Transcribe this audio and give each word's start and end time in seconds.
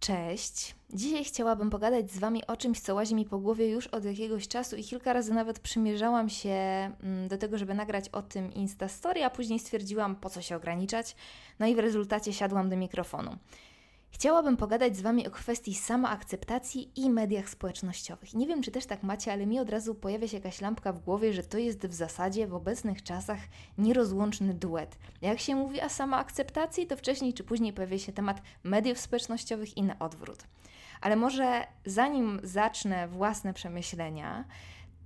Cześć. 0.00 0.74
Dzisiaj 0.90 1.24
chciałabym 1.24 1.70
pogadać 1.70 2.10
z 2.10 2.18
Wami 2.18 2.46
o 2.46 2.56
czymś, 2.56 2.80
co 2.80 2.94
łazi 2.94 3.14
mi 3.14 3.24
po 3.24 3.38
głowie 3.38 3.68
już 3.68 3.86
od 3.86 4.04
jakiegoś 4.04 4.48
czasu 4.48 4.76
i 4.76 4.84
kilka 4.84 5.12
razy 5.12 5.34
nawet 5.34 5.58
przymierzałam 5.58 6.28
się 6.28 6.50
mm, 6.50 7.28
do 7.28 7.38
tego, 7.38 7.58
żeby 7.58 7.74
nagrać 7.74 8.08
o 8.08 8.22
tym 8.22 8.52
Insta 8.52 8.88
Story, 8.88 9.24
a 9.24 9.30
później 9.30 9.58
stwierdziłam, 9.58 10.16
po 10.16 10.30
co 10.30 10.42
się 10.42 10.56
ograniczać. 10.56 11.16
No 11.58 11.66
i 11.66 11.74
w 11.74 11.78
rezultacie 11.78 12.32
siadłam 12.32 12.68
do 12.68 12.76
mikrofonu. 12.76 13.36
Chciałabym 14.10 14.56
pogadać 14.56 14.96
z 14.96 15.00
Wami 15.00 15.26
o 15.26 15.30
kwestii 15.30 15.74
samoakceptacji 15.74 16.90
i 16.96 17.10
mediach 17.10 17.50
społecznościowych. 17.50 18.34
Nie 18.34 18.46
wiem, 18.46 18.62
czy 18.62 18.70
też 18.70 18.86
tak 18.86 19.02
macie, 19.02 19.32
ale 19.32 19.46
mi 19.46 19.58
od 19.58 19.70
razu 19.70 19.94
pojawia 19.94 20.28
się 20.28 20.36
jakaś 20.36 20.60
lampka 20.60 20.92
w 20.92 21.00
głowie, 21.00 21.32
że 21.32 21.42
to 21.42 21.58
jest 21.58 21.86
w 21.86 21.94
zasadzie 21.94 22.46
w 22.46 22.54
obecnych 22.54 23.02
czasach 23.02 23.38
nierozłączny 23.78 24.54
duet. 24.54 24.98
Jak 25.22 25.40
się 25.40 25.54
mówi 25.54 25.80
o 25.80 25.88
samoakceptacji, 25.88 26.86
to 26.86 26.96
wcześniej 26.96 27.34
czy 27.34 27.44
później 27.44 27.72
pojawia 27.72 27.98
się 27.98 28.12
temat 28.12 28.42
mediów 28.64 28.98
społecznościowych 28.98 29.76
i 29.76 29.82
na 29.82 29.98
odwrót. 29.98 30.44
Ale 31.00 31.16
może 31.16 31.66
zanim 31.84 32.40
zacznę 32.42 33.08
własne 33.08 33.54
przemyślenia, 33.54 34.44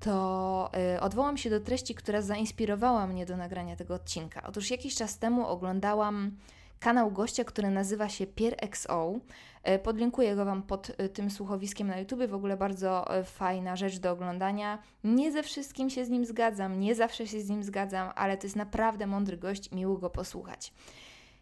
to 0.00 0.70
yy, 0.92 1.00
odwołam 1.00 1.36
się 1.36 1.50
do 1.50 1.60
treści, 1.60 1.94
która 1.94 2.22
zainspirowała 2.22 3.06
mnie 3.06 3.26
do 3.26 3.36
nagrania 3.36 3.76
tego 3.76 3.94
odcinka. 3.94 4.42
Otóż 4.42 4.70
jakiś 4.70 4.94
czas 4.94 5.18
temu 5.18 5.46
oglądałam 5.46 6.36
kanał 6.84 7.10
gościa, 7.10 7.44
który 7.44 7.70
nazywa 7.70 8.08
się 8.08 8.26
PierXO. 8.26 9.14
E, 9.62 9.78
podlinkuję 9.78 10.36
go 10.36 10.44
Wam 10.44 10.62
pod 10.62 10.90
e, 10.98 11.08
tym 11.08 11.30
słuchowiskiem 11.30 11.88
na 11.88 11.98
YouTube. 11.98 12.26
W 12.28 12.34
ogóle 12.34 12.56
bardzo 12.56 13.16
e, 13.16 13.24
fajna 13.24 13.76
rzecz 13.76 13.98
do 13.98 14.10
oglądania. 14.10 14.78
Nie 15.04 15.32
ze 15.32 15.42
wszystkim 15.42 15.90
się 15.90 16.04
z 16.04 16.10
nim 16.10 16.24
zgadzam, 16.24 16.80
nie 16.80 16.94
zawsze 16.94 17.26
się 17.26 17.40
z 17.40 17.50
nim 17.50 17.64
zgadzam, 17.64 18.12
ale 18.14 18.36
to 18.36 18.46
jest 18.46 18.56
naprawdę 18.56 19.06
mądry 19.06 19.36
gość 19.36 19.72
miło 19.72 19.96
go 19.96 20.10
posłuchać. 20.10 20.72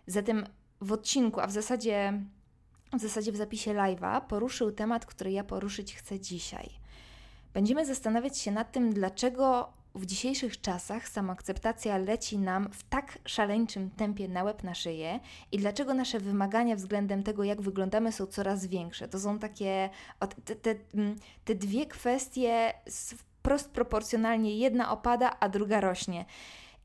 Zatem 0.06 0.46
w 0.80 0.92
odcinku, 0.92 1.41
a 1.41 1.46
w 1.46 1.52
zasadzie 1.52 2.12
w, 2.93 3.01
zasadzie 3.01 3.32
w 3.32 3.37
zapisie 3.37 3.74
live'a 3.74 4.20
poruszył 4.20 4.73
temat, 4.73 5.06
który 5.06 5.32
ja 5.32 5.45
poruszyć 5.45 5.96
chcę 5.96 6.20
dzisiaj. 6.20 6.68
Będziemy 7.54 7.87
zastanawiać 7.87 8.38
się 8.38 8.51
nad 8.51 8.73
tym, 8.73 8.93
dlaczego 8.93 9.73
w 9.95 10.07
dzisiejszych 10.07 10.60
czasach 10.60 11.09
samoakceptacja 11.09 11.98
leci 11.98 12.38
nam 12.38 12.68
w 12.73 12.82
tak 12.82 13.18
szaleńczym 13.24 13.90
tempie 13.90 14.29
na 14.29 14.43
łeb 14.45 14.62
na 14.62 14.74
szyję 14.74 15.21
i 15.52 15.59
dlaczego 15.59 15.95
nasze 15.95 16.21
wymagania 16.21 16.76
względem 16.76 17.23
tego, 17.23 17.45
jak 17.45 17.60
wyglądamy, 17.60 18.13
są 18.13 18.26
coraz 18.26 18.66
większe. 18.66 19.09
To 19.09 19.20
są 19.20 19.38
takie 19.38 19.90
te, 20.45 20.57
te, 20.57 20.74
mm, 20.95 21.16
te 21.45 21.54
dwie 21.54 21.87
kwestie 21.87 22.73
wprost 23.16 23.70
proporcjonalnie, 23.70 24.59
jedna 24.59 24.90
opada, 24.90 25.37
a 25.40 25.48
druga 25.48 25.80
rośnie. 25.80 26.24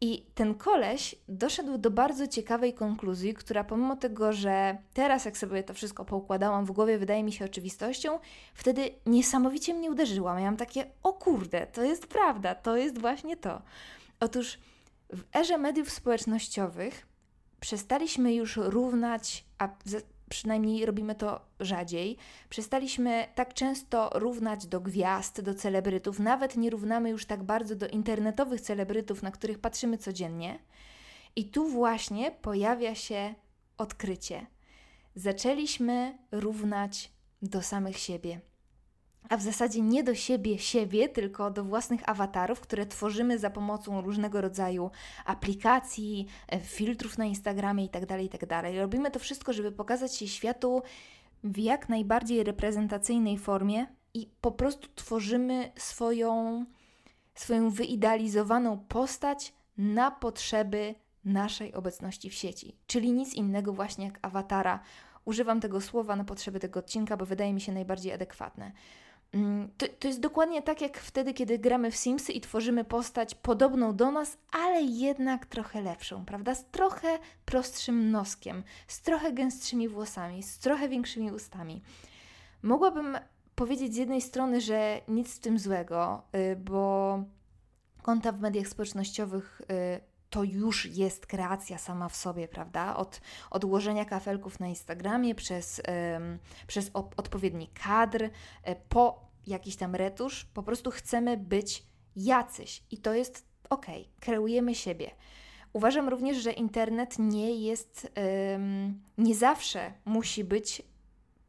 I 0.02 0.26
ten 0.36 0.56
koleś 0.56 1.16
doszedł 1.28 1.78
do 1.78 1.92
bardzo 1.92 2.28
ciekawej 2.28 2.74
konkluzji, 2.74 3.34
która 3.34 3.64
pomimo 3.64 3.96
tego, 3.96 4.34
że 4.34 4.78
teraz 4.94 5.26
jak 5.26 5.38
sobie 5.38 5.64
to 5.64 5.74
wszystko 5.74 6.06
poukładałam 6.06 6.66
w 6.66 6.72
głowie, 6.72 6.98
wydaje 6.98 7.24
mi 7.24 7.32
się 7.32 7.46
oczywistością, 7.46 8.20
wtedy 8.54 8.90
niesamowicie 9.06 9.74
mnie 9.74 9.92
uderzyła. 9.92 10.36
Miałam 10.36 10.58
takie, 10.58 10.92
o 11.04 11.14
kurde, 11.14 11.68
to 11.68 11.84
jest 11.84 12.08
prawda, 12.08 12.56
to 12.56 12.78
jest 12.78 13.02
właśnie 13.02 13.38
to. 13.38 13.62
Otóż 14.20 14.60
w 15.14 15.36
erze 15.36 15.58
mediów 15.58 15.90
społecznościowych 15.90 17.08
przestaliśmy 17.60 18.34
już 18.34 18.58
równać, 18.58 19.46
a 19.58 19.70
przynajmniej 20.30 20.86
robimy 20.86 21.16
to 21.16 21.42
rzadziej. 21.60 22.18
Przestaliśmy 22.50 23.28
tak 23.36 23.54
często 23.54 24.10
równać 24.14 24.68
do 24.68 24.82
gwiazd, 24.82 25.42
do 25.42 25.54
celebrytów, 25.54 26.20
nawet 26.20 26.58
nie 26.58 26.70
równamy 26.70 27.10
już 27.10 27.26
tak 27.26 27.44
bardzo 27.44 27.76
do 27.76 27.88
internetowych 27.88 28.62
celebrytów, 28.62 29.24
na 29.24 29.32
których 29.32 29.60
patrzymy 29.60 29.98
codziennie. 29.98 30.60
I 31.36 31.46
tu 31.46 31.68
właśnie 31.68 32.32
pojawia 32.32 32.96
się 32.96 33.36
odkrycie. 33.78 34.48
Zaczęliśmy 35.16 36.18
równać 36.32 37.12
do 37.42 37.62
samych 37.62 37.98
siebie 37.98 38.42
a 39.30 39.38
w 39.38 39.42
zasadzie 39.42 39.82
nie 39.82 40.04
do 40.04 40.16
siebie 40.16 40.60
siebie, 40.60 41.10
tylko 41.10 41.52
do 41.52 41.64
własnych 41.64 42.10
awatarów, 42.10 42.60
które 42.60 42.86
tworzymy 42.86 43.40
za 43.40 43.50
pomocą 43.50 44.02
różnego 44.02 44.42
rodzaju 44.42 44.92
aplikacji, 45.26 46.28
e, 46.48 46.60
filtrów 46.60 47.18
na 47.18 47.26
Instagramie 47.26 47.84
itd., 47.84 48.08
tak 48.08 48.22
itd. 48.22 48.48
Tak 48.48 48.66
Robimy 48.76 49.12
to 49.12 49.20
wszystko, 49.20 49.54
żeby 49.54 49.72
pokazać 49.72 50.16
się 50.16 50.28
światu 50.28 50.82
w 51.44 51.58
jak 51.58 51.90
najbardziej 51.90 52.44
reprezentacyjnej 52.44 53.38
formie 53.38 53.86
i 54.14 54.30
po 54.42 54.52
prostu 54.52 54.88
tworzymy 54.96 55.72
swoją, 55.76 56.66
swoją 57.36 57.70
wyidealizowaną 57.70 58.78
postać 58.78 59.54
na 59.78 60.12
potrzeby 60.12 60.96
naszej 61.26 61.74
obecności 61.74 62.30
w 62.30 62.34
sieci, 62.34 62.76
czyli 62.88 63.12
nic 63.12 63.34
innego 63.34 63.74
właśnie 63.74 64.06
jak 64.06 64.20
awatara. 64.22 64.80
Używam 65.26 65.60
tego 65.60 65.82
słowa 65.82 66.16
na 66.16 66.24
potrzeby 66.24 66.60
tego 66.60 66.80
odcinka, 66.80 67.18
bo 67.18 67.26
wydaje 67.26 67.54
mi 67.54 67.62
się 67.62 67.72
najbardziej 67.72 68.14
adekwatne. 68.14 68.72
Mm, 69.34 69.70
to, 69.78 69.86
to 70.00 70.08
jest 70.08 70.20
dokładnie 70.20 70.62
tak 70.62 70.82
jak 70.82 70.98
wtedy, 70.98 71.34
kiedy 71.34 71.60
gramy 71.60 71.92
w 71.92 71.96
Simsy 71.96 72.32
i 72.32 72.42
tworzymy 72.42 72.84
postać 72.84 73.36
podobną 73.36 73.96
do 73.96 74.12
nas, 74.12 74.38
ale 74.52 74.82
jednak 74.82 75.46
trochę 75.46 75.82
lepszą, 75.82 76.26
prawda? 76.26 76.56
Z 76.56 76.66
trochę 76.66 77.20
prostszym 77.46 78.12
noskiem, 78.12 78.64
z 78.88 79.02
trochę 79.02 79.34
gęstszymi 79.34 79.90
włosami, 79.90 80.44
z 80.44 80.60
trochę 80.60 80.90
większymi 80.90 81.32
ustami. 81.32 81.82
Mogłabym 82.62 83.18
powiedzieć 83.56 83.94
z 83.94 83.98
jednej 83.98 84.22
strony, 84.22 84.62
że 84.62 85.02
nic 85.08 85.36
w 85.36 85.40
tym 85.40 85.60
złego, 85.60 86.22
y, 86.36 86.56
bo 86.56 87.20
konta 88.02 88.32
w 88.32 88.40
mediach 88.40 88.68
społecznościowych 88.68 89.62
y, 89.62 90.17
to 90.30 90.44
już 90.44 90.86
jest 90.86 91.26
kreacja 91.26 91.78
sama 91.78 92.10
w 92.10 92.16
sobie, 92.16 92.48
prawda? 92.48 92.96
Od 92.96 93.22
odłożenia 93.52 94.06
kafelków 94.06 94.60
na 94.60 94.68
Instagramie 94.68 95.36
przez, 95.36 95.82
ym, 96.16 96.40
przez 96.68 96.92
odpowiedni 96.94 97.68
kadr, 97.68 98.24
y, 98.24 98.30
po 98.90 99.28
jakiś 99.48 99.76
tam 99.76 99.96
retusz, 99.96 100.46
po 100.46 100.64
prostu 100.64 100.92
chcemy 100.92 101.38
być 101.38 101.84
jacyś 102.16 102.84
i 102.92 102.98
to 102.98 103.14
jest 103.14 103.48
ok, 103.70 103.86
kreujemy 104.20 104.76
siebie. 104.76 105.12
Uważam 105.74 106.10
również, 106.10 106.38
że 106.38 106.52
internet 106.52 107.20
nie 107.20 107.56
jest, 107.56 108.12
ym, 108.56 109.04
nie 109.18 109.36
zawsze 109.36 109.94
musi 110.06 110.44
być 110.44 110.82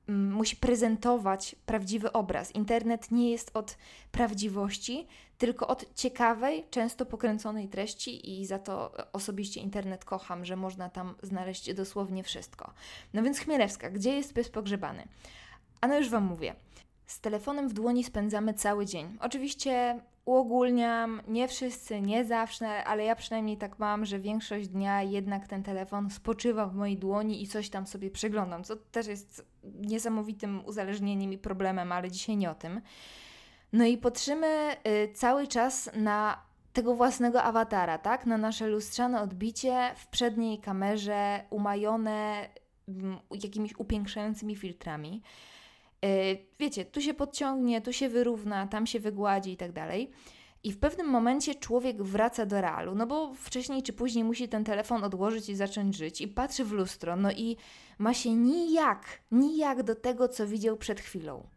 musi 0.09 0.57
prezentować 0.57 1.57
prawdziwy 1.67 2.13
obraz. 2.13 2.55
Internet 2.55 3.11
nie 3.11 3.31
jest 3.31 3.57
od 3.57 3.77
prawdziwości, 4.13 5.07
tylko 5.39 5.69
od 5.69 5.95
ciekawej, 5.95 6.65
często 6.71 7.07
pokręconej 7.07 7.69
treści 7.69 8.41
i 8.41 8.47
za 8.47 8.59
to 8.59 8.93
osobiście 9.13 9.61
internet 9.61 10.05
kocham, 10.05 10.45
że 10.45 10.57
można 10.57 10.89
tam 10.89 11.15
znaleźć 11.23 11.75
dosłownie 11.75 12.23
wszystko. 12.23 12.73
No 13.15 13.23
więc 13.23 13.39
Chmielewska, 13.39 13.91
gdzie 13.91 14.13
jest 14.17 14.35
pies 14.35 14.49
pogrzebany? 14.49 15.09
A 15.81 15.89
no 15.89 15.99
już 15.99 16.11
Wam 16.11 16.25
mówię. 16.25 16.55
Z 17.07 17.21
telefonem 17.21 17.69
w 17.69 17.73
dłoni 17.73 18.05
spędzamy 18.05 18.55
cały 18.55 18.87
dzień. 18.87 19.19
Oczywiście 19.21 20.01
uogólniam, 20.29 21.23
nie 21.29 21.49
wszyscy, 21.49 22.01
nie 22.01 22.25
zawsze, 22.25 22.85
ale 22.85 23.05
ja 23.05 23.17
przynajmniej 23.17 23.57
tak 23.57 23.79
mam, 23.79 24.05
że 24.05 24.19
większość 24.19 24.69
dnia 24.69 25.03
jednak 25.03 25.49
ten 25.49 25.63
telefon 25.63 26.11
spoczywa 26.11 26.67
w 26.67 26.75
mojej 26.75 26.97
dłoni 26.97 27.43
i 27.43 27.47
coś 27.47 27.71
tam 27.71 27.87
sobie 27.87 28.11
przeglądam, 28.11 28.65
co 28.65 28.77
też 28.77 29.07
jest 29.07 29.47
niesamowitym 29.65 30.65
uzależnieniem 30.67 31.33
i 31.33 31.39
problemem, 31.39 31.93
ale 31.93 32.11
dzisiaj 32.11 32.37
nie 32.37 32.51
o 32.51 32.55
tym. 32.55 32.81
No 33.73 33.85
i 33.85 33.99
patrzymy 33.99 34.77
y, 34.87 35.13
cały 35.15 35.47
czas 35.47 35.91
na 35.97 36.43
tego 36.73 36.95
własnego 36.95 37.43
awatara, 37.43 37.99
tak? 37.99 38.27
Na 38.27 38.39
nasze 38.39 38.67
lustrzane 38.67 39.21
odbicie 39.21 39.95
w 39.97 40.07
przedniej 40.07 40.59
kamerze, 40.59 41.45
umajone 41.51 42.49
mm, 42.89 43.19
jakimiś 43.43 43.79
upiększającymi 43.79 44.57
filtrami. 44.57 45.23
Y, 46.05 46.47
wiecie, 46.59 46.85
tu 46.85 47.01
się 47.01 47.15
podciągnie, 47.15 47.81
tu 47.81 47.93
się 47.93 48.09
wyrówna, 48.09 48.67
tam 48.67 48.87
się 48.87 49.01
wygładzi 49.01 49.53
i 49.53 49.57
tak 49.57 49.73
dalej. 49.73 50.11
I 50.65 50.73
w 50.73 50.79
pewnym 50.79 51.07
momencie 51.07 51.55
człowiek 51.55 52.03
wraca 52.03 52.47
do 52.47 52.61
realu, 52.61 52.95
no 52.95 53.07
bo 53.07 53.35
wcześniej 53.35 53.83
czy 53.83 53.93
później 53.93 54.25
musi 54.25 54.49
ten 54.49 54.65
telefon 54.65 55.05
odłożyć 55.05 55.49
i 55.49 55.57
zacząć 55.57 55.97
żyć, 55.97 56.21
i 56.21 56.29
patrzy 56.29 56.65
w 56.65 56.73
lustro, 56.73 57.17
no 57.17 57.33
i 57.33 57.57
ma 57.99 58.15
się 58.15 58.35
nijak, 58.35 59.23
nijak 59.31 59.83
do 59.83 59.95
tego, 59.95 60.29
co 60.29 60.47
widział 60.47 60.77
przed 60.77 61.01
chwilą. 61.01 61.49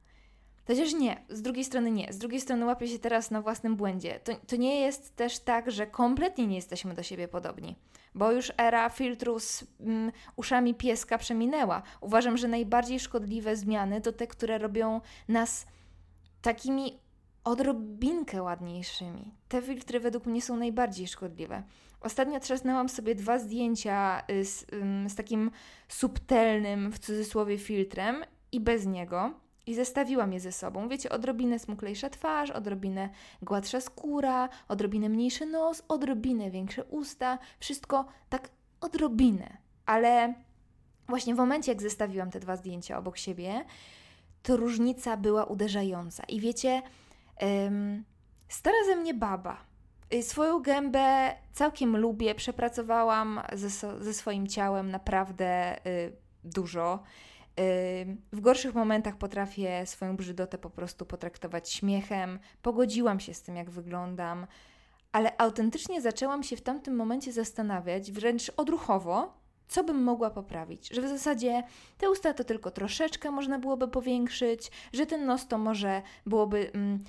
Chociaż 0.71 0.93
nie, 0.93 1.21
z 1.29 1.41
drugiej 1.41 1.63
strony 1.63 1.91
nie. 1.91 2.13
Z 2.13 2.17
drugiej 2.17 2.41
strony 2.41 2.65
łapię 2.65 2.87
się 2.87 2.99
teraz 2.99 3.31
na 3.31 3.41
własnym 3.41 3.75
błędzie. 3.75 4.19
To, 4.23 4.31
to 4.47 4.55
nie 4.55 4.79
jest 4.79 5.15
też 5.15 5.39
tak, 5.39 5.71
że 5.71 5.87
kompletnie 5.87 6.47
nie 6.47 6.55
jesteśmy 6.55 6.93
do 6.93 7.03
siebie 7.03 7.27
podobni, 7.27 7.75
bo 8.15 8.31
już 8.31 8.51
era 8.57 8.89
filtru 8.89 9.39
z 9.39 9.63
mm, 9.79 10.11
uszami 10.35 10.75
pieska 10.75 11.17
przeminęła. 11.17 11.83
Uważam, 12.01 12.37
że 12.37 12.47
najbardziej 12.47 12.99
szkodliwe 12.99 13.55
zmiany 13.55 14.01
to 14.01 14.11
te, 14.11 14.27
które 14.27 14.57
robią 14.57 15.01
nas 15.27 15.65
takimi 16.41 16.99
odrobinkę 17.43 18.43
ładniejszymi. 18.43 19.33
Te 19.47 19.61
filtry 19.61 19.99
według 19.99 20.25
mnie 20.25 20.41
są 20.41 20.55
najbardziej 20.55 21.07
szkodliwe. 21.07 21.63
Ostatnio 22.01 22.39
trzasnęłam 22.39 22.89
sobie 22.89 23.15
dwa 23.15 23.39
zdjęcia 23.39 24.23
y, 24.31 24.45
z, 24.45 24.65
z 25.07 25.15
takim 25.15 25.51
subtelnym, 25.87 26.91
w 26.91 26.99
cudzysłowie, 26.99 27.57
filtrem 27.57 28.23
i 28.51 28.59
bez 28.59 28.85
niego 28.85 29.33
i 29.65 29.75
zestawiłam 29.75 30.33
je 30.33 30.39
ze 30.39 30.51
sobą. 30.51 30.89
Wiecie, 30.89 31.09
odrobinę 31.09 31.59
smuklejsza 31.59 32.09
twarz, 32.09 32.49
odrobinę 32.51 33.09
gładsza 33.41 33.81
skóra, 33.81 34.49
odrobinę 34.67 35.09
mniejszy 35.09 35.45
nos, 35.45 35.83
odrobinę 35.87 36.51
większe 36.51 36.83
usta, 36.83 37.37
wszystko 37.59 38.05
tak 38.29 38.49
odrobinę, 38.81 39.57
ale 39.85 40.33
właśnie 41.07 41.35
w 41.35 41.37
momencie, 41.37 41.71
jak 41.71 41.81
zestawiłam 41.81 42.31
te 42.31 42.39
dwa 42.39 42.55
zdjęcia 42.55 42.97
obok 42.97 43.17
siebie, 43.17 43.65
to 44.43 44.57
różnica 44.57 45.17
była 45.17 45.45
uderzająca. 45.45 46.23
I 46.23 46.39
wiecie, 46.39 46.81
ym, 47.67 48.03
stara 48.49 48.77
ze 48.85 48.95
mnie 48.95 49.13
baba. 49.13 49.57
Y, 50.13 50.23
swoją 50.23 50.59
gębę 50.61 51.35
całkiem 51.53 51.97
lubię, 51.97 52.35
przepracowałam 52.35 53.41
ze, 53.53 53.69
ze 54.03 54.13
swoim 54.13 54.47
ciałem 54.47 54.91
naprawdę 54.91 55.77
y, 55.87 56.15
dużo. 56.43 57.03
W 58.31 58.41
gorszych 58.41 58.75
momentach 58.75 59.17
potrafię 59.17 59.85
swoją 59.85 60.17
brzydotę 60.17 60.57
po 60.57 60.69
prostu 60.69 61.05
potraktować 61.05 61.69
śmiechem. 61.69 62.39
Pogodziłam 62.61 63.19
się 63.19 63.33
z 63.33 63.41
tym, 63.41 63.55
jak 63.55 63.69
wyglądam, 63.69 64.47
ale 65.11 65.37
autentycznie 65.37 66.01
zaczęłam 66.01 66.43
się 66.43 66.55
w 66.55 66.61
tamtym 66.61 66.95
momencie 66.95 67.31
zastanawiać, 67.31 68.11
wręcz 68.11 68.51
odruchowo, 68.57 69.41
co 69.67 69.83
bym 69.83 70.03
mogła 70.03 70.29
poprawić. 70.29 70.89
Że 70.89 71.01
w 71.01 71.07
zasadzie 71.07 71.63
te 71.97 72.09
usta 72.09 72.33
to 72.33 72.43
tylko 72.43 72.71
troszeczkę 72.71 73.31
można 73.31 73.59
byłoby 73.59 73.87
powiększyć, 73.87 74.71
że 74.93 75.05
ten 75.05 75.25
nos 75.25 75.47
to 75.47 75.57
może 75.57 76.01
byłoby, 76.25 76.71
mm, 76.73 76.99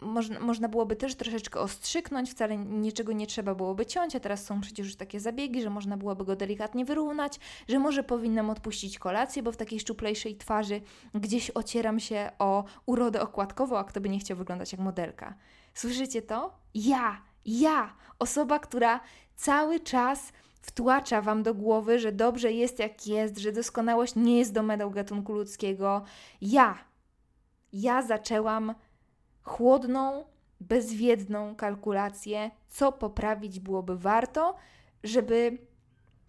można, 0.00 0.40
można 0.40 0.68
byłoby 0.68 0.96
też 0.96 1.14
troszeczkę 1.14 1.60
ostrzyknąć, 1.60 2.30
wcale 2.30 2.56
niczego 2.56 3.12
nie 3.12 3.26
trzeba 3.26 3.54
byłoby 3.54 3.86
ciąć, 3.86 4.16
a 4.16 4.20
teraz 4.20 4.44
są 4.44 4.60
przecież 4.60 4.86
już 4.86 4.96
takie 4.96 5.20
zabiegi, 5.20 5.62
że 5.62 5.70
można 5.70 5.96
byłoby 5.96 6.24
go 6.24 6.36
delikatnie 6.36 6.84
wyrównać, 6.84 7.40
że 7.68 7.78
może 7.78 8.04
powinnam 8.04 8.50
odpuścić 8.50 8.98
kolację, 8.98 9.42
bo 9.42 9.52
w 9.52 9.56
takiej 9.56 9.80
szczuplejszej 9.80 10.36
twarzy 10.36 10.80
gdzieś 11.14 11.50
ocieram 11.50 12.00
się 12.00 12.30
o 12.38 12.64
urodę 12.86 13.20
okładkową, 13.20 13.78
a 13.78 13.84
kto 13.84 14.00
by 14.00 14.08
nie 14.08 14.18
chciał 14.18 14.36
wyglądać 14.36 14.72
jak 14.72 14.80
modelka. 14.80 15.34
Słyszycie 15.74 16.22
to? 16.22 16.58
Ja, 16.74 17.22
ja, 17.44 17.96
osoba, 18.18 18.58
która 18.58 19.00
cały 19.36 19.80
czas 19.80 20.32
wtłacza 20.60 21.22
wam 21.22 21.42
do 21.42 21.54
głowy, 21.54 21.98
że 21.98 22.12
dobrze 22.12 22.52
jest 22.52 22.78
jak 22.78 23.06
jest, 23.06 23.38
że 23.38 23.52
doskonałość 23.52 24.14
nie 24.16 24.38
jest 24.38 24.52
domeną 24.52 24.90
gatunku 24.90 25.32
ludzkiego. 25.32 26.02
Ja, 26.40 26.78
ja 27.72 28.02
zaczęłam 28.02 28.74
chłodną, 29.46 30.24
bezwiedną 30.60 31.56
kalkulację, 31.56 32.50
co 32.68 32.92
poprawić 32.92 33.60
byłoby 33.60 33.98
warto, 33.98 34.56
żeby 35.04 35.58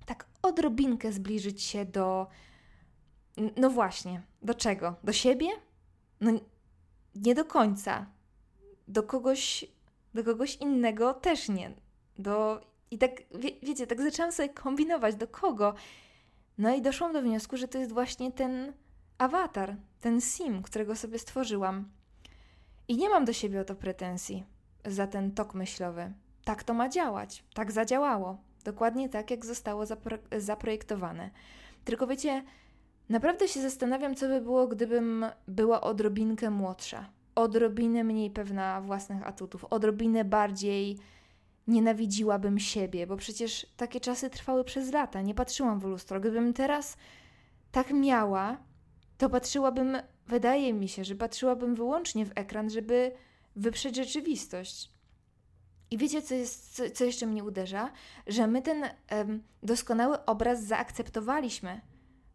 tak 0.05 0.25
odrobinkę 0.41 1.11
zbliżyć 1.11 1.63
się 1.63 1.85
do. 1.85 2.27
No 3.57 3.69
właśnie, 3.69 4.21
do 4.41 4.53
czego? 4.53 4.95
Do 5.03 5.13
siebie? 5.13 5.47
No 6.21 6.31
nie 7.15 7.35
do 7.35 7.45
końca. 7.45 8.05
Do 8.87 9.03
kogoś, 9.03 9.65
do 10.13 10.23
kogoś 10.23 10.55
innego 10.55 11.13
też 11.13 11.49
nie. 11.49 11.71
Do 12.17 12.61
i 12.91 12.97
tak, 12.97 13.11
wie, 13.39 13.49
wiecie, 13.63 13.87
tak 13.87 14.01
zaczęłam 14.01 14.31
sobie 14.31 14.49
kombinować, 14.49 15.15
do 15.15 15.27
kogo. 15.27 15.73
No 16.57 16.75
i 16.75 16.81
doszłam 16.81 17.13
do 17.13 17.21
wniosku, 17.21 17.57
że 17.57 17.67
to 17.67 17.77
jest 17.77 17.91
właśnie 17.91 18.31
ten 18.31 18.73
awatar, 19.17 19.75
ten 20.01 20.21
sim, 20.21 20.63
którego 20.63 20.95
sobie 20.95 21.19
stworzyłam. 21.19 21.96
I 22.87 22.97
nie 22.97 23.09
mam 23.09 23.25
do 23.25 23.33
siebie 23.33 23.61
o 23.61 23.63
to 23.63 23.75
pretensji 23.75 24.43
za 24.85 25.07
ten 25.07 25.31
tok 25.31 25.53
myślowy. 25.53 26.13
Tak 26.43 26.63
to 26.63 26.73
ma 26.73 26.89
działać, 26.89 27.43
tak 27.53 27.71
zadziałało. 27.71 28.37
Dokładnie 28.63 29.09
tak, 29.09 29.31
jak 29.31 29.45
zostało 29.45 29.85
zapro 29.85 30.17
zaprojektowane. 30.37 31.29
Tylko 31.83 32.07
wiecie, 32.07 32.43
naprawdę 33.09 33.47
się 33.47 33.61
zastanawiam, 33.61 34.15
co 34.15 34.27
by 34.27 34.41
było, 34.41 34.67
gdybym 34.67 35.25
była 35.47 35.81
odrobinkę 35.81 36.49
młodsza, 36.49 37.09
odrobinę 37.35 38.03
mniej 38.03 38.31
pewna 38.31 38.81
własnych 38.81 39.27
atutów, 39.27 39.65
odrobinę 39.65 40.25
bardziej 40.25 40.97
nienawidziłabym 41.67 42.59
siebie, 42.59 43.07
bo 43.07 43.17
przecież 43.17 43.67
takie 43.77 43.99
czasy 43.99 44.29
trwały 44.29 44.63
przez 44.63 44.91
lata, 44.91 45.21
nie 45.21 45.35
patrzyłam 45.35 45.79
w 45.79 45.83
lustro. 45.83 46.19
Gdybym 46.19 46.53
teraz 46.53 46.97
tak 47.71 47.93
miała, 47.93 48.57
to 49.17 49.29
patrzyłabym, 49.29 49.97
wydaje 50.27 50.73
mi 50.73 50.87
się, 50.87 51.03
że 51.03 51.15
patrzyłabym 51.15 51.75
wyłącznie 51.75 52.25
w 52.25 52.31
ekran, 52.35 52.69
żeby 52.69 53.11
wyprzeć 53.55 53.95
rzeczywistość. 53.95 54.91
I 55.91 55.97
wiecie, 55.97 56.21
co, 56.21 56.35
jest, 56.35 56.75
co, 56.75 56.83
co 56.89 57.05
jeszcze 57.05 57.25
mnie 57.25 57.43
uderza? 57.43 57.91
Że 58.27 58.47
my 58.47 58.61
ten 58.61 58.83
um, 59.11 59.43
doskonały 59.63 60.25
obraz 60.25 60.63
zaakceptowaliśmy 60.63 61.81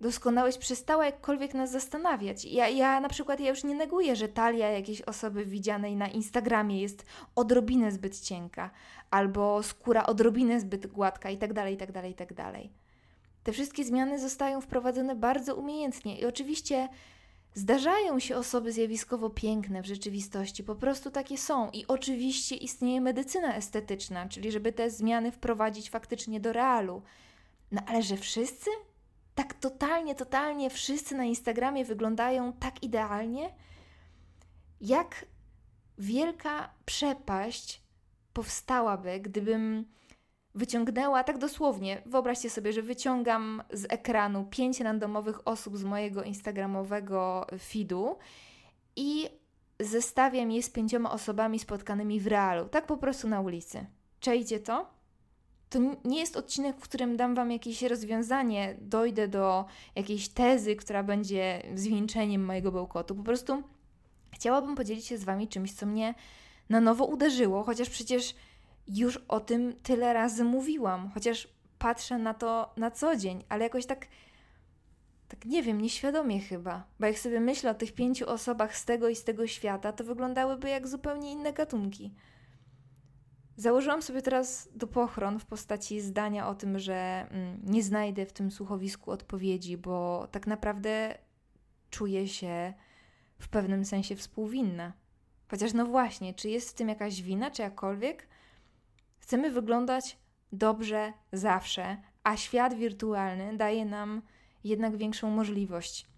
doskonałość 0.02 0.58
przestała 0.58 1.06
jakkolwiek 1.06 1.54
nas 1.54 1.70
zastanawiać. 1.70 2.44
Ja, 2.44 2.68
ja 2.68 3.00
na 3.00 3.08
przykład 3.08 3.40
ja 3.40 3.50
już 3.50 3.64
nie 3.64 3.74
neguję, 3.74 4.16
że 4.16 4.28
talia 4.28 4.70
jakiejś 4.70 5.02
osoby 5.02 5.44
widzianej 5.44 5.96
na 5.96 6.08
Instagramie 6.08 6.82
jest 6.82 7.04
odrobinę 7.34 7.92
zbyt 7.92 8.20
cienka, 8.20 8.70
albo 9.10 9.62
skóra 9.62 10.06
odrobinę 10.06 10.60
zbyt 10.60 10.86
gładka 10.86 11.30
itd., 11.30 11.70
itd., 11.70 12.08
itd. 12.08 12.52
Te 13.44 13.52
wszystkie 13.52 13.84
zmiany 13.84 14.18
zostają 14.18 14.60
wprowadzone 14.60 15.16
bardzo 15.16 15.56
umiejętnie 15.56 16.18
i 16.18 16.26
oczywiście 16.26 16.88
zdarzają 17.54 18.18
się 18.18 18.36
osoby 18.36 18.72
zjawiskowo 18.72 19.30
piękne 19.30 19.82
w 19.82 19.86
rzeczywistości, 19.86 20.64
po 20.64 20.74
prostu 20.74 21.10
takie 21.10 21.38
są 21.38 21.70
i 21.70 21.86
oczywiście 21.86 22.56
istnieje 22.56 23.00
medycyna 23.00 23.56
estetyczna, 23.56 24.28
czyli 24.28 24.52
żeby 24.52 24.72
te 24.72 24.90
zmiany 24.90 25.32
wprowadzić 25.32 25.90
faktycznie 25.90 26.40
do 26.40 26.52
realu. 26.52 27.02
No 27.72 27.82
ale 27.86 28.02
że 28.02 28.16
wszyscy? 28.16 28.70
tak 29.34 29.54
totalnie, 29.54 30.14
totalnie 30.14 30.70
wszyscy 30.70 31.14
na 31.14 31.24
Instagramie 31.24 31.84
wyglądają 31.84 32.52
tak 32.52 32.82
idealnie, 32.82 33.54
jak 34.80 35.26
wielka 35.98 36.74
przepaść 36.84 37.82
powstałaby, 38.32 39.20
gdybym 39.20 39.84
wyciągnęła, 40.54 41.24
tak 41.24 41.38
dosłownie, 41.38 42.02
wyobraźcie 42.06 42.50
sobie, 42.50 42.72
że 42.72 42.82
wyciągam 42.82 43.62
z 43.72 43.84
ekranu 43.92 44.44
pięć 44.50 44.80
randomowych 44.80 45.48
osób 45.48 45.78
z 45.78 45.84
mojego 45.84 46.22
instagramowego 46.22 47.46
feedu 47.58 48.16
i 48.96 49.28
zestawiam 49.80 50.50
je 50.50 50.62
z 50.62 50.70
pięcioma 50.70 51.10
osobami 51.10 51.58
spotkanymi 51.58 52.20
w 52.20 52.26
realu, 52.26 52.68
tak 52.68 52.86
po 52.86 52.96
prostu 52.96 53.28
na 53.28 53.40
ulicy. 53.40 53.86
Czejcie 54.20 54.60
to? 54.60 55.02
to 55.72 55.78
nie 56.04 56.18
jest 56.18 56.36
odcinek, 56.36 56.76
w 56.76 56.80
którym 56.80 57.16
dam 57.16 57.34
Wam 57.34 57.50
jakieś 57.50 57.82
rozwiązanie, 57.82 58.76
dojdę 58.80 59.28
do 59.28 59.64
jakiejś 59.94 60.28
tezy, 60.28 60.76
która 60.76 61.02
będzie 61.02 61.62
zwieńczeniem 61.74 62.44
mojego 62.44 62.72
bełkotu. 62.72 63.14
Po 63.14 63.22
prostu 63.22 63.62
chciałabym 64.32 64.74
podzielić 64.74 65.06
się 65.06 65.18
z 65.18 65.24
Wami 65.24 65.48
czymś, 65.48 65.72
co 65.72 65.86
mnie 65.86 66.14
na 66.68 66.80
nowo 66.80 67.04
uderzyło, 67.04 67.62
chociaż 67.64 67.90
przecież 67.90 68.34
już 68.88 69.16
o 69.16 69.40
tym 69.40 69.74
tyle 69.82 70.12
razy 70.12 70.44
mówiłam, 70.44 71.10
chociaż 71.14 71.48
patrzę 71.78 72.18
na 72.18 72.34
to 72.34 72.72
na 72.76 72.90
co 72.90 73.16
dzień, 73.16 73.44
ale 73.48 73.64
jakoś 73.64 73.86
tak, 73.86 74.06
tak 75.28 75.44
nie 75.44 75.62
wiem, 75.62 75.80
nieświadomie 75.80 76.40
chyba, 76.40 76.84
bo 77.00 77.06
jak 77.06 77.18
sobie 77.18 77.40
myślę 77.40 77.70
o 77.70 77.74
tych 77.74 77.92
pięciu 77.92 78.30
osobach 78.30 78.76
z 78.76 78.84
tego 78.84 79.08
i 79.08 79.16
z 79.16 79.24
tego 79.24 79.46
świata, 79.46 79.92
to 79.92 80.04
wyglądałyby 80.04 80.68
jak 80.68 80.88
zupełnie 80.88 81.32
inne 81.32 81.52
gatunki. 81.52 82.14
Założyłam 83.56 84.02
sobie 84.02 84.22
teraz 84.22 84.68
do 84.74 84.86
pochron 84.86 85.38
w 85.38 85.46
postaci 85.46 86.00
zdania 86.00 86.48
o 86.48 86.54
tym, 86.54 86.78
że 86.78 87.26
mm, 87.30 87.60
nie 87.64 87.82
znajdę 87.82 88.26
w 88.26 88.32
tym 88.32 88.50
słuchowisku 88.50 89.10
odpowiedzi, 89.10 89.76
bo 89.76 90.28
tak 90.30 90.46
naprawdę 90.46 91.18
czuję 91.90 92.28
się 92.28 92.74
w 93.38 93.48
pewnym 93.48 93.84
sensie 93.84 94.16
współwinna. 94.16 94.92
Chociaż 95.48 95.72
no 95.72 95.86
właśnie, 95.86 96.34
czy 96.34 96.48
jest 96.48 96.70
w 96.70 96.74
tym 96.74 96.88
jakaś 96.88 97.22
wina, 97.22 97.50
czy 97.50 97.62
jakkolwiek? 97.62 98.28
Chcemy 99.22 99.50
wyglądać 99.50 100.18
dobrze 100.52 101.12
zawsze, 101.32 101.96
a 102.24 102.36
świat 102.36 102.74
wirtualny 102.74 103.56
daje 103.56 103.84
nam 103.84 104.22
jednak 104.64 104.96
większą 104.96 105.30
możliwość. 105.30 106.08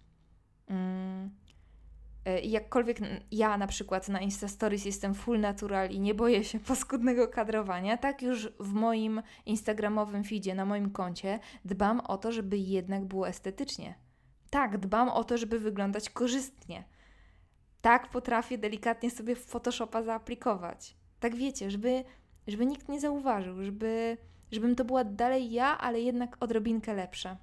Mm, 0.67 1.31
E, 2.25 2.39
jakkolwiek 2.41 2.97
ja 3.31 3.57
na 3.57 3.67
przykład 3.67 4.09
na 4.09 4.19
Insta 4.19 4.47
Stories 4.47 4.85
jestem 4.85 5.13
full 5.13 5.39
natural 5.39 5.89
i 5.89 5.99
nie 5.99 6.13
boję 6.13 6.43
się 6.43 6.59
paskudnego 6.67 7.27
kadrowania, 7.27 7.97
tak 7.97 8.21
już 8.21 8.49
w 8.59 8.73
moim 8.73 9.21
instagramowym 9.45 10.23
feedzie, 10.23 10.55
na 10.55 10.65
moim 10.65 10.91
koncie 10.91 11.39
dbam 11.65 11.99
o 11.99 12.17
to, 12.17 12.31
żeby 12.31 12.57
jednak 12.57 13.05
było 13.05 13.27
estetycznie. 13.27 13.95
Tak, 14.49 14.77
dbam 14.77 15.09
o 15.09 15.23
to, 15.23 15.37
żeby 15.37 15.59
wyglądać 15.59 16.09
korzystnie. 16.09 16.83
Tak 17.81 18.09
potrafię 18.09 18.57
delikatnie 18.57 19.11
sobie 19.11 19.35
Photoshopa 19.35 20.03
zaaplikować. 20.03 20.97
Tak 21.19 21.35
wiecie, 21.35 21.71
żeby, 21.71 22.03
żeby 22.47 22.65
nikt 22.65 22.89
nie 22.89 22.99
zauważył, 22.99 23.63
żeby, 23.63 24.17
żebym 24.51 24.75
to 24.75 24.85
była 24.85 25.03
dalej 25.03 25.51
ja, 25.51 25.77
ale 25.77 26.01
jednak 26.01 26.37
odrobinkę 26.39 26.93
lepsza. 26.93 27.37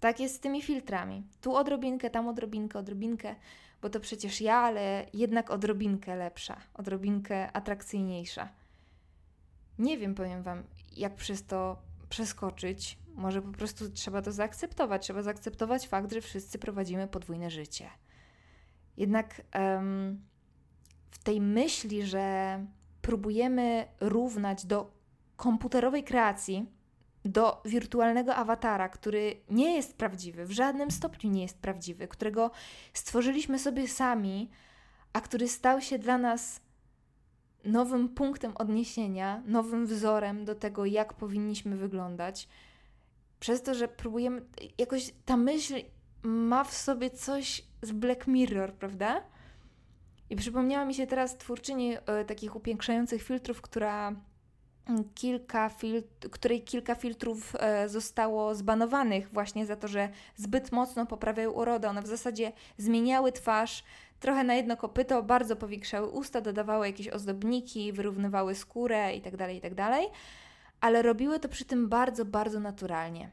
Tak 0.00 0.20
jest 0.20 0.34
z 0.34 0.40
tymi 0.40 0.62
filtrami. 0.62 1.26
Tu 1.40 1.56
odrobinkę, 1.56 2.10
tam 2.10 2.28
odrobinkę, 2.28 2.78
odrobinkę, 2.78 3.34
bo 3.82 3.90
to 3.90 4.00
przecież 4.00 4.40
ja, 4.40 4.56
ale 4.56 5.06
jednak 5.14 5.50
odrobinkę 5.50 6.16
lepsza, 6.16 6.60
odrobinkę 6.74 7.52
atrakcyjniejsza. 7.52 8.48
Nie 9.78 9.98
wiem, 9.98 10.14
powiem 10.14 10.42
Wam, 10.42 10.62
jak 10.96 11.14
przez 11.14 11.46
to 11.46 11.76
przeskoczyć. 12.08 12.98
Może 13.14 13.42
po 13.42 13.52
prostu 13.52 13.90
trzeba 13.90 14.22
to 14.22 14.32
zaakceptować. 14.32 15.02
Trzeba 15.02 15.22
zaakceptować 15.22 15.88
fakt, 15.88 16.12
że 16.12 16.20
wszyscy 16.20 16.58
prowadzimy 16.58 17.08
podwójne 17.08 17.50
życie. 17.50 17.90
Jednak 18.96 19.42
w 21.10 21.18
tej 21.24 21.40
myśli, 21.40 22.06
że 22.06 22.66
próbujemy 23.04 23.86
równać 24.00 24.66
do 24.66 24.90
komputerowej 25.36 26.04
kreacji, 26.04 26.66
do 27.24 27.62
wirtualnego 27.64 28.34
awatara, 28.34 28.88
który 28.88 29.36
nie 29.50 29.76
jest 29.76 29.96
prawdziwy, 29.96 30.46
w 30.46 30.50
żadnym 30.50 30.90
stopniu 30.90 31.30
nie 31.30 31.42
jest 31.42 31.58
prawdziwy, 31.58 32.08
którego 32.08 32.50
stworzyliśmy 32.92 33.58
sobie 33.58 33.88
sami, 33.88 34.50
a 35.12 35.20
który 35.20 35.48
stał 35.48 35.80
się 35.80 35.98
dla 35.98 36.18
nas 36.18 36.60
nowym 37.64 38.08
punktem 38.08 38.52
odniesienia, 38.56 39.42
nowym 39.46 39.86
wzorem 39.86 40.44
do 40.44 40.54
tego, 40.54 40.84
jak 40.84 41.14
powinniśmy 41.14 41.76
wyglądać, 41.76 42.48
przez 43.40 43.62
to, 43.62 43.74
że 43.74 43.88
próbujemy, 43.88 44.42
jakoś 44.78 45.14
ta 45.24 45.36
myśl 45.36 45.74
ma 46.22 46.64
w 46.64 46.74
sobie 46.74 47.10
coś 47.10 47.64
z 47.82 47.92
Black 47.92 48.26
Mirror, 48.26 48.74
prawda? 48.74 49.22
I 50.34 50.36
przypomniała 50.36 50.84
mi 50.84 50.94
się 50.94 51.06
teraz 51.06 51.36
twórczyni 51.36 51.96
e, 52.06 52.24
takich 52.24 52.56
upiększających 52.56 53.22
filtrów, 53.22 53.60
która 53.60 54.12
kilka 55.14 55.68
filtr, 55.68 56.30
której 56.30 56.62
kilka 56.62 56.94
filtrów 56.94 57.52
e, 57.58 57.88
zostało 57.88 58.54
zbanowanych 58.54 59.28
właśnie 59.32 59.66
za 59.66 59.76
to, 59.76 59.88
że 59.88 60.08
zbyt 60.36 60.72
mocno 60.72 61.06
poprawiają 61.06 61.50
urodę. 61.50 61.88
One 61.88 62.02
w 62.02 62.06
zasadzie 62.06 62.52
zmieniały 62.76 63.32
twarz, 63.32 63.84
trochę 64.20 64.44
na 64.44 64.54
jedno 64.54 64.76
kopyto, 64.76 65.22
bardzo 65.22 65.56
powiększały 65.56 66.08
usta, 66.08 66.40
dodawały 66.40 66.86
jakieś 66.86 67.08
ozdobniki, 67.08 67.92
wyrównywały 67.92 68.54
skórę 68.54 69.14
itd., 69.14 69.38
tak 69.38 69.54
itd., 69.54 69.76
tak 69.76 70.02
ale 70.80 71.02
robiły 71.02 71.40
to 71.40 71.48
przy 71.48 71.64
tym 71.64 71.88
bardzo, 71.88 72.24
bardzo 72.24 72.60
naturalnie. 72.60 73.30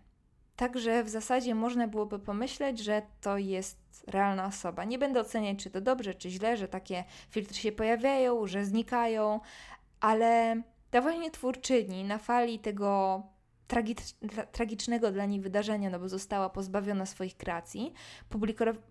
Także 0.56 1.04
w 1.04 1.10
zasadzie 1.10 1.56
można 1.56 1.88
byłoby 1.88 2.20
pomyśleć, 2.20 2.80
że 2.80 3.02
to 3.22 3.38
jest 3.38 4.04
realna 4.08 4.46
osoba. 4.46 4.84
Nie 4.84 5.00
będę 5.00 5.20
oceniać, 5.22 5.64
czy 5.64 5.70
to 5.70 5.82
dobrze, 5.82 6.14
czy 6.14 6.30
źle, 6.30 6.58
że 6.58 6.68
takie 6.68 7.04
filtry 7.30 7.58
się 7.58 7.72
pojawiają, 7.72 8.48
że 8.48 8.66
znikają, 8.66 9.40
ale 10.00 10.62
ta 10.92 11.02
właśnie 11.02 11.32
twórczyni 11.32 12.04
na 12.04 12.18
fali 12.18 12.60
tego 12.60 13.22
tragicznego 14.52 15.12
dla 15.12 15.26
niej 15.26 15.40
wydarzenia, 15.40 15.90
no 15.90 16.00
bo 16.00 16.10
została 16.10 16.50
pozbawiona 16.50 17.06
swoich 17.06 17.38
kreacji, 17.38 17.94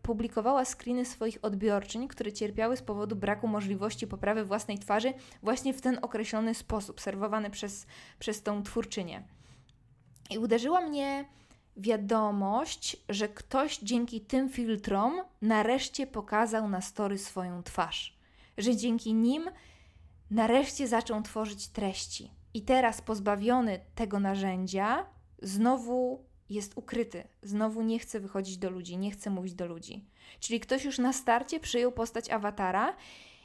publikowała 0.03 0.65
screeny 0.65 1.05
swoich 1.05 1.39
odbiorczyń, 1.43 2.09
które 2.09 2.33
cierpiały 2.33 2.77
z 2.77 2.83
powodu 2.83 3.17
braku 3.17 3.49
możliwości 3.49 4.07
poprawy 4.07 4.45
własnej 4.45 4.79
twarzy 4.79 5.13
właśnie 5.43 5.75
w 5.75 5.81
ten 5.81 5.99
określony 6.03 6.55
sposób, 6.55 7.01
serwowany 7.01 7.51
przez, 7.51 7.87
przez 8.19 8.43
tą 8.43 8.63
twórczynię. 8.63 9.23
I 10.31 10.39
uderzyła 10.39 10.81
mnie 10.81 11.25
wiadomość, 11.81 12.97
że 13.09 13.29
ktoś 13.29 13.79
dzięki 13.79 14.21
tym 14.21 14.49
filtrom 14.49 15.21
nareszcie 15.43 16.07
pokazał 16.07 16.69
na 16.69 16.81
story 16.81 17.19
swoją 17.19 17.63
twarz. 17.63 18.19
Że 18.59 18.77
dzięki 18.77 19.15
nim 19.15 19.51
nareszcie 20.31 20.89
zaczął 20.89 21.23
tworzyć 21.23 21.69
treści. 21.69 22.31
I 22.55 22.63
teraz 22.63 23.01
pozbawiony 23.01 23.81
tego 23.95 24.21
narzędzia, 24.21 25.07
znowu 25.43 26.25
jest 26.51 26.73
ukryty, 26.77 27.25
znowu 27.43 27.83
nie 27.83 27.99
chce 27.99 28.21
wychodzić 28.21 28.59
do 28.59 28.71
ludzi, 28.71 28.99
nie 28.99 29.11
chce 29.11 29.31
mówić 29.31 29.55
do 29.55 29.67
ludzi. 29.67 30.05
Czyli 30.41 30.61
ktoś 30.61 30.85
już 30.85 30.99
na 30.99 31.13
starcie 31.13 31.61
przyjął 31.61 31.93
postać 31.93 32.31
awatara 32.31 32.97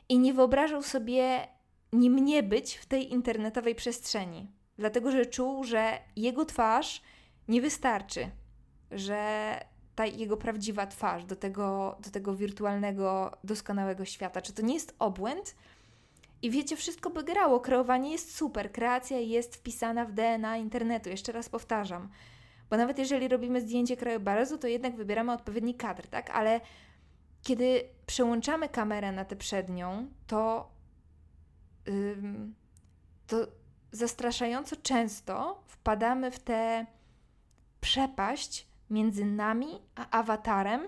i 0.10 0.20
nie 0.20 0.34
wyobrażał 0.34 0.84
sobie 0.84 1.48
nim 1.94 2.26
nie 2.26 2.44
być 2.44 2.76
w 2.76 2.86
tej 2.86 3.14
internetowej 3.14 3.76
przestrzeni, 3.76 4.48
dlatego 4.78 5.12
że 5.12 5.26
czuł, 5.26 5.64
że 5.64 6.00
jego 6.16 6.46
twarz 6.46 7.02
nie 7.48 7.62
wystarczy, 7.62 8.32
że 8.92 9.60
ta 9.96 10.06
jego 10.06 10.38
prawdziwa 10.38 10.88
twarz 10.88 11.26
do 11.26 11.36
tego, 11.36 11.98
do 12.04 12.10
tego 12.10 12.36
wirtualnego, 12.36 13.38
doskonałego 13.44 14.06
świata. 14.06 14.42
Czy 14.42 14.54
to 14.54 14.62
nie 14.62 14.74
jest 14.74 14.96
obłęd? 15.00 15.56
I 16.42 16.50
wiecie, 16.50 16.76
wszystko 16.76 17.10
by 17.10 17.24
grało. 17.24 17.60
Kreowanie 17.60 18.12
jest 18.12 18.36
super, 18.36 18.72
kreacja 18.72 19.20
jest 19.20 19.56
wpisana 19.56 20.06
w 20.06 20.12
DNA 20.12 20.58
internetu. 20.58 21.10
Jeszcze 21.10 21.32
raz 21.32 21.50
powtarzam. 21.50 22.10
Bo 22.70 22.78
nawet 22.78 23.00
jeżeli 23.00 23.28
robimy 23.28 23.62
zdjęcie 23.62 23.98
krajobrazu, 23.98 24.58
to 24.58 24.68
jednak 24.68 24.96
wybieramy 24.96 25.32
odpowiedni 25.32 25.76
kadr, 25.76 26.08
tak? 26.08 26.30
Ale 26.30 26.62
kiedy 27.44 27.84
przełączamy 28.06 28.70
kamerę 28.70 29.12
na 29.12 29.26
tę 29.26 29.36
przednią, 29.36 30.08
to, 30.28 30.72
to 33.28 33.38
zastraszająco 33.92 34.76
często 34.76 35.64
wpadamy 35.68 36.32
w 36.32 36.40
tę 36.40 36.86
przepaść 37.86 38.68
między 38.90 39.26
nami 39.26 39.68
a 39.96 40.10
awatarem 40.20 40.82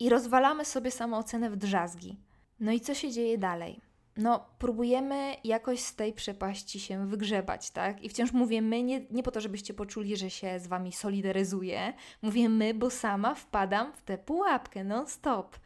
i 0.00 0.08
rozwalamy 0.08 0.64
sobie 0.64 0.90
samoocenę 0.90 1.50
w 1.50 1.56
drzazgi. 1.56 2.20
No 2.60 2.72
i 2.72 2.80
co 2.80 2.94
się 2.94 3.10
dzieje 3.10 3.38
dalej? 3.38 3.80
no, 4.16 4.46
próbujemy 4.58 5.34
jakoś 5.44 5.80
z 5.80 5.94
tej 5.94 6.12
przepaści 6.12 6.80
się 6.80 7.06
wygrzebać, 7.06 7.70
tak? 7.70 8.02
I 8.02 8.08
wciąż 8.08 8.32
mówię 8.32 8.62
my, 8.62 8.82
nie, 8.82 9.00
nie 9.10 9.22
po 9.22 9.30
to, 9.30 9.40
żebyście 9.40 9.74
poczuli, 9.74 10.16
że 10.16 10.30
się 10.30 10.60
z 10.60 10.66
wami 10.66 10.92
solidaryzuję. 10.92 11.92
Mówię 12.22 12.48
my, 12.48 12.74
bo 12.74 12.90
sama 12.90 13.34
wpadam 13.34 13.92
w 13.92 14.02
tę 14.02 14.18
pułapkę 14.18 14.84
non-stop. 14.84 15.56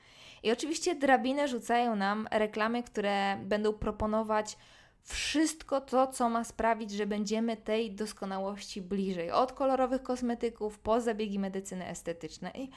I 0.42 0.52
oczywiście 0.52 0.94
drabinę 0.94 1.48
rzucają 1.48 1.96
nam 1.96 2.28
reklamy, 2.30 2.82
które 2.82 3.36
będą 3.44 3.72
proponować 3.72 4.56
wszystko 5.04 5.80
to, 5.80 6.06
co 6.06 6.28
ma 6.28 6.44
sprawić, 6.44 6.90
że 6.90 7.06
będziemy 7.06 7.56
tej 7.56 7.92
doskonałości 7.92 8.82
bliżej. 8.82 9.30
Od 9.30 9.52
kolorowych 9.52 10.02
kosmetyków 10.02 10.78
po 10.78 11.00
zabiegi 11.00 11.38
medycyny 11.38 11.86
estetycznej. 11.86 12.70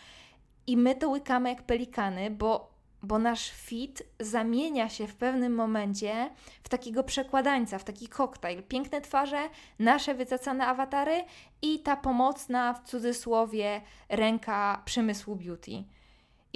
I 0.68 0.78
my 0.78 0.96
to 0.96 1.10
łykamy 1.10 1.50
jak 1.50 1.64
pelikany, 1.64 2.32
bo 2.32 2.78
bo 3.04 3.20
nasz 3.20 3.52
fit 3.52 4.04
zamienia 4.20 4.90
się 4.90 5.08
w 5.08 5.16
pewnym 5.16 5.56
momencie 5.56 6.30
w 6.64 6.70
takiego 6.70 7.04
przekładańca, 7.04 7.78
w 7.78 7.84
taki 7.84 8.08
koktajl. 8.08 8.64
Piękne 8.64 9.02
twarze, 9.02 9.50
nasze 9.80 10.16
wycacane 10.16 10.68
awatary 10.68 11.24
i 11.62 11.80
ta 11.80 11.96
pomocna, 11.96 12.74
w 12.74 12.84
cudzysłowie, 12.84 13.82
ręka 14.10 14.82
przemysłu 14.86 15.36
beauty. 15.36 15.84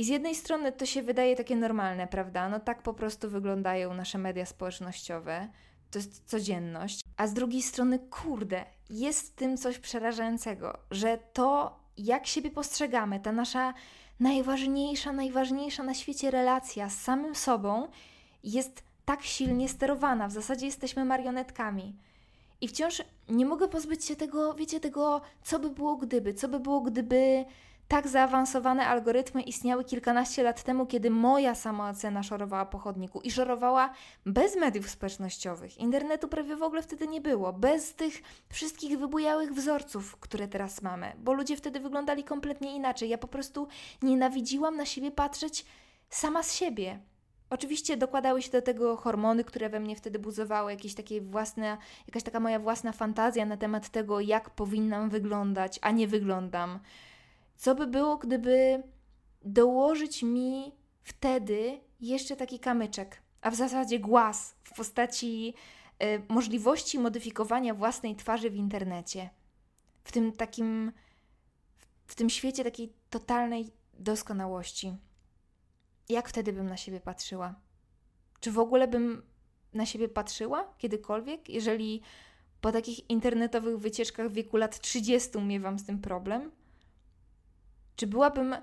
I 0.02 0.04
z 0.04 0.08
jednej 0.08 0.36
strony 0.36 0.72
to 0.72 0.86
się 0.86 1.02
wydaje 1.02 1.36
takie 1.36 1.56
normalne, 1.56 2.08
prawda? 2.08 2.50
No 2.50 2.60
tak 2.60 2.82
po 2.82 2.94
prostu 2.94 3.30
wyglądają 3.30 3.94
nasze 3.94 4.18
media 4.18 4.46
społecznościowe. 4.46 5.48
To 5.92 6.00
jest 6.00 6.26
codzienność. 6.26 7.02
A 7.18 7.28
z 7.28 7.34
drugiej 7.34 7.62
strony, 7.62 8.00
kurde, 8.00 8.66
jest 8.90 9.28
w 9.28 9.36
tym 9.36 9.58
coś 9.58 9.80
przerażającego, 9.80 10.78
że 10.92 11.18
to, 11.34 11.80
jak 11.98 12.28
siebie 12.28 12.52
postrzegamy, 12.52 13.20
ta 13.20 13.32
nasza 13.32 13.74
najważniejsza, 14.20 15.14
najważniejsza 15.14 15.84
na 15.84 15.94
świecie 15.94 16.32
relacja 16.32 16.90
z 16.90 17.02
samym 17.02 17.36
sobą 17.36 17.88
jest 18.44 18.84
tak 19.06 19.24
silnie 19.24 19.70
sterowana. 19.70 20.28
W 20.28 20.32
zasadzie 20.32 20.66
jesteśmy 20.66 21.06
marionetkami. 21.06 21.96
I 22.62 22.68
wciąż 22.68 23.02
nie 23.30 23.46
mogę 23.46 23.68
pozbyć 23.68 24.06
się 24.06 24.16
tego, 24.16 24.54
wiecie, 24.54 24.80
tego, 24.80 25.22
co 25.44 25.60
by 25.60 25.70
było 25.70 25.96
gdyby, 25.96 26.34
co 26.34 26.48
by 26.48 26.60
było 26.60 26.82
gdyby 26.82 27.46
tak 27.92 28.08
zaawansowane 28.08 28.88
algorytmy 28.88 29.42
istniały 29.42 29.84
kilkanaście 29.84 30.44
lat 30.44 30.64
temu, 30.64 30.86
kiedy 30.86 31.10
moja 31.10 31.56
samoocena 31.56 32.24
szorowała 32.24 32.66
po 32.66 32.78
chodniku 32.78 33.22
i 33.22 33.32
szorowała 33.32 33.90
bez 34.26 34.56
mediów 34.56 34.90
społecznościowych. 34.90 35.78
Internetu 35.78 36.28
prawie 36.28 36.56
w 36.56 36.64
ogóle 36.64 36.82
wtedy 36.82 37.08
nie 37.08 37.22
było, 37.22 37.54
bez 37.54 37.96
tych 37.96 38.22
wszystkich 38.50 39.00
wybujałych 39.00 39.54
wzorców, 39.54 40.18
które 40.18 40.48
teraz 40.48 40.82
mamy, 40.82 41.14
bo 41.18 41.34
ludzie 41.34 41.58
wtedy 41.58 41.80
wyglądali 41.80 42.24
kompletnie 42.24 42.76
inaczej. 42.76 43.10
Ja 43.10 43.18
po 43.18 43.28
prostu 43.28 43.68
nienawidziłam 44.02 44.78
na 44.78 44.86
siebie 44.86 45.12
patrzeć 45.12 45.66
sama 46.10 46.44
z 46.44 46.56
siebie. 46.56 47.00
Oczywiście 47.50 47.98
dokładały 47.98 48.42
się 48.42 48.52
do 48.52 48.62
tego 48.62 48.98
hormony, 48.98 49.44
które 49.44 49.70
we 49.70 49.80
mnie 49.80 49.96
wtedy 49.96 50.20
buzowały, 50.20 50.72
jakieś 50.72 50.96
takie 50.96 51.22
własne, 51.22 51.78
jakaś 52.08 52.24
taka 52.24 52.40
moja 52.40 52.60
własna 52.60 52.92
fantazja 52.92 53.46
na 53.46 53.58
temat 53.58 53.90
tego, 53.90 54.20
jak 54.20 54.50
powinnam 54.50 55.10
wyglądać, 55.10 55.80
a 55.82 55.92
nie 55.92 56.08
wyglądam 56.08 56.80
co 57.62 57.76
by 57.76 57.88
było, 57.88 58.18
gdyby 58.18 58.84
dołożyć 59.46 60.24
mi 60.24 60.72
wtedy 61.04 61.80
jeszcze 62.00 62.36
taki 62.36 62.60
kamyczek, 62.60 63.22
a 63.42 63.52
w 63.52 63.56
zasadzie 63.56 64.00
głaz 64.00 64.56
w 64.64 64.74
postaci 64.76 65.54
y, 66.04 66.22
możliwości 66.30 67.00
modyfikowania 67.00 67.74
własnej 67.74 68.16
twarzy 68.16 68.50
w 68.50 68.56
internecie. 68.56 69.30
W 70.04 70.12
tym 70.12 70.32
takim, 70.32 70.92
w 72.08 72.16
tym 72.16 72.30
świecie 72.30 72.64
takiej 72.64 72.94
totalnej 73.10 73.72
doskonałości. 73.94 74.96
Jak 76.10 76.30
wtedy 76.30 76.54
bym 76.54 76.66
na 76.66 76.78
siebie 76.78 77.00
patrzyła? 77.00 77.56
Czy 78.40 78.52
w 78.52 78.60
ogóle 78.60 78.88
bym 78.88 79.24
na 79.74 79.86
siebie 79.86 80.10
patrzyła 80.10 80.74
kiedykolwiek, 80.78 81.50
jeżeli 81.50 82.02
po 82.62 82.72
takich 82.72 83.10
internetowych 83.10 83.80
wycieczkach 83.80 84.30
w 84.30 84.34
wieku 84.34 84.58
lat 84.58 84.80
30 84.80 85.42
miewam 85.42 85.80
z 85.80 85.86
tym 85.86 86.00
problem? 86.00 86.52
Czy 88.02 88.08
byłabym. 88.08 88.56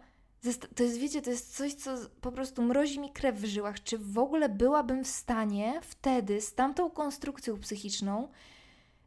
To 0.77 0.83
jest, 0.83 0.99
wiecie, 0.99 1.23
to 1.23 1.31
jest 1.31 1.57
coś, 1.57 1.75
co 1.75 1.97
po 2.21 2.33
prostu 2.33 2.63
mrozi 2.63 3.01
mi 3.01 3.13
krew 3.13 3.37
w 3.37 3.45
żyłach. 3.45 3.83
Czy 3.83 3.99
w 3.99 4.19
ogóle 4.19 4.49
byłabym 4.49 5.05
w 5.05 5.09
stanie 5.09 5.81
wtedy 5.83 6.41
z 6.41 6.55
tamtą 6.55 6.91
konstrukcją 6.91 7.59
psychiczną 7.59 8.29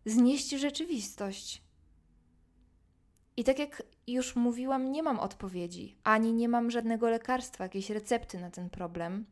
znieść 0.06 0.50
rzeczywistość? 0.50 1.64
I 3.38 3.44
tak 3.44 3.60
jak 3.60 3.84
już 4.08 4.36
mówiłam, 4.36 4.92
nie 4.92 5.04
mam 5.04 5.20
odpowiedzi, 5.20 5.96
ani 6.04 6.34
nie 6.34 6.50
mam 6.50 6.72
żadnego 6.72 7.10
lekarstwa, 7.10 7.64
jakiejś 7.64 7.90
recepty 7.90 8.40
na 8.40 8.50
ten 8.50 8.70
problem, 8.70 9.26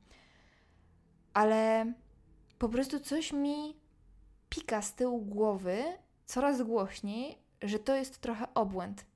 ale 1.33 1.93
po 2.57 2.69
prostu 2.69 2.99
coś 2.99 3.33
mi 3.33 3.75
pika 4.49 4.81
z 4.81 4.95
tyłu 4.95 5.21
głowy, 5.21 5.83
coraz 6.25 6.61
głośniej, 6.61 7.37
że 7.61 7.79
to 7.79 7.95
jest 7.95 8.19
trochę 8.19 8.53
obłęd. 8.53 9.08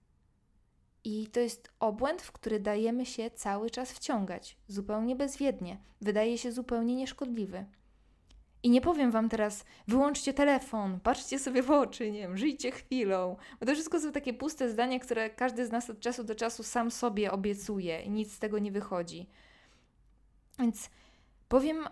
I 1.04 1.28
to 1.28 1.40
jest 1.40 1.72
obłęd, 1.80 2.22
w 2.22 2.32
który 2.32 2.60
dajemy 2.60 3.06
się 3.06 3.32
cały 3.32 3.70
czas 3.70 3.92
wciągać, 3.92 4.58
zupełnie 4.68 5.16
bezwiednie, 5.16 5.78
wydaje 6.02 6.38
się 6.38 6.52
zupełnie 6.52 6.96
nieszkodliwy. 6.96 7.66
I 8.64 8.70
nie 8.70 8.82
powiem 8.82 9.12
wam 9.12 9.30
teraz, 9.30 9.66
wyłączcie 9.88 10.34
telefon, 10.34 11.00
patrzcie 11.00 11.40
sobie 11.40 11.64
w 11.64 11.72
oczy, 11.72 12.12
nie 12.12 12.20
wiem, 12.20 12.38
żyjcie 12.38 12.72
chwilą. 12.72 13.36
Bo 13.60 13.66
to 13.66 13.74
wszystko 13.74 14.00
są 14.00 14.12
takie 14.12 14.34
puste 14.34 14.70
zdania, 14.70 15.00
które 15.00 15.30
każdy 15.30 15.66
z 15.66 15.72
nas 15.72 15.90
od 15.90 16.00
czasu 16.00 16.24
do 16.24 16.36
czasu 16.36 16.64
sam 16.64 16.92
sobie 16.92 17.32
obiecuje 17.32 18.02
i 18.02 18.10
nic 18.10 18.34
z 18.34 18.40
tego 18.40 18.60
nie 18.60 18.72
wychodzi. 18.72 19.30
Więc 20.60 20.90
powiem, 21.48 21.88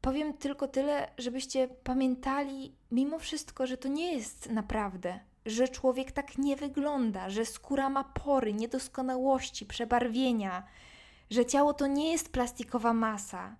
powiem 0.00 0.34
tylko 0.34 0.68
tyle, 0.68 1.08
żebyście 1.18 1.68
pamiętali 1.68 2.74
mimo 2.90 3.18
wszystko, 3.18 3.66
że 3.66 3.76
to 3.76 3.88
nie 3.88 4.14
jest 4.14 4.50
naprawdę, 4.50 5.20
że 5.46 5.68
człowiek 5.68 6.12
tak 6.12 6.38
nie 6.38 6.56
wygląda, 6.56 7.30
że 7.30 7.44
skóra 7.44 7.90
ma 7.90 8.04
pory, 8.04 8.52
niedoskonałości, 8.52 9.66
przebarwienia, 9.66 10.62
że 11.30 11.46
ciało 11.46 11.74
to 11.74 11.86
nie 11.86 12.12
jest 12.12 12.32
plastikowa 12.32 12.92
masa, 12.92 13.56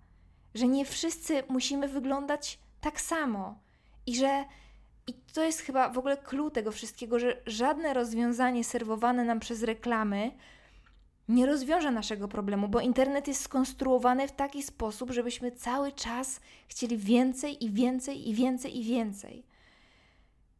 że 0.55 0.67
nie 0.67 0.85
wszyscy 0.85 1.43
musimy 1.49 1.87
wyglądać 1.87 2.59
tak 2.81 3.01
samo 3.01 3.59
i 4.05 4.15
że 4.15 4.45
i 5.07 5.13
to 5.33 5.43
jest 5.43 5.59
chyba 5.59 5.89
w 5.89 5.97
ogóle 5.97 6.17
clue 6.17 6.51
tego 6.51 6.71
wszystkiego, 6.71 7.19
że 7.19 7.41
żadne 7.45 7.93
rozwiązanie 7.93 8.63
serwowane 8.63 9.23
nam 9.23 9.39
przez 9.39 9.63
reklamy 9.63 10.31
nie 11.27 11.45
rozwiąże 11.45 11.91
naszego 11.91 12.27
problemu, 12.27 12.67
bo 12.67 12.79
internet 12.79 13.27
jest 13.27 13.41
skonstruowany 13.41 14.27
w 14.27 14.31
taki 14.31 14.63
sposób, 14.63 15.11
żebyśmy 15.11 15.51
cały 15.51 15.91
czas 15.91 16.39
chcieli 16.67 16.97
więcej 16.97 17.65
i 17.65 17.69
więcej 17.69 18.29
i 18.29 18.33
więcej 18.33 18.79
i 18.79 18.83
więcej. 18.83 19.45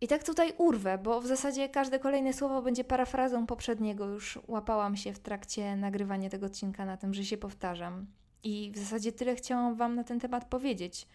I 0.03 0.07
tak 0.07 0.23
tutaj 0.23 0.53
urwę, 0.57 0.97
bo 0.97 1.21
w 1.21 1.27
zasadzie 1.27 1.69
każde 1.69 1.99
kolejne 1.99 2.33
słowo 2.33 2.61
będzie 2.61 2.83
parafrazą 2.83 3.45
poprzedniego. 3.45 4.07
Już 4.07 4.39
łapałam 4.47 4.95
się 4.95 5.13
w 5.13 5.19
trakcie 5.19 5.75
nagrywania 5.75 6.29
tego 6.29 6.45
odcinka 6.45 6.85
na 6.85 6.97
tym, 6.97 7.13
że 7.13 7.25
się 7.25 7.37
powtarzam. 7.37 8.07
I 8.43 8.71
w 8.73 8.77
zasadzie 8.77 9.11
tyle 9.11 9.35
chciałam 9.35 9.75
Wam 9.75 9.95
na 9.95 10.03
ten 10.03 10.19
temat 10.19 10.45
powiedzieć. 10.45 11.07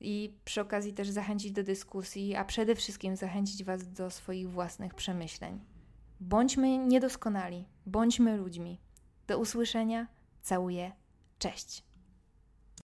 I 0.00 0.34
przy 0.44 0.60
okazji 0.60 0.92
też 0.92 1.08
zachęcić 1.08 1.52
do 1.52 1.62
dyskusji, 1.62 2.34
a 2.34 2.44
przede 2.44 2.74
wszystkim 2.74 3.16
zachęcić 3.16 3.64
Was 3.64 3.92
do 3.92 4.10
swoich 4.10 4.50
własnych 4.50 4.94
przemyśleń. 4.94 5.60
Bądźmy 6.20 6.78
niedoskonali, 6.78 7.68
bądźmy 7.86 8.36
ludźmi. 8.36 8.80
Do 9.26 9.38
usłyszenia, 9.38 10.06
całuję, 10.42 10.92
cześć. 11.38 11.85